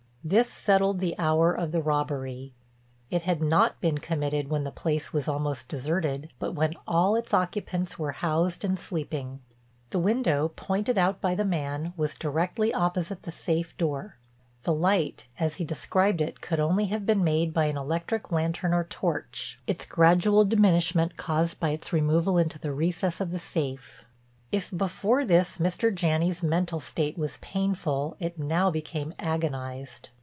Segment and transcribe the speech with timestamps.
[0.23, 2.53] This settled the hour of the robbery.
[3.09, 7.33] It had not been committed when the place was almost deserted, but when all its
[7.33, 9.41] occupants were housed and sleeping.
[9.89, 14.17] The window, pointed out by the man, was directly opposite the safe door,
[14.61, 18.75] the light as he described it could only have been made by an electric lantern
[18.75, 24.05] or torch, its gradual diminishment caused by its removal into the recess of the safe.
[24.51, 25.95] If before this Mr.
[25.95, 30.09] Janney's mental state was painful, it now became agonized.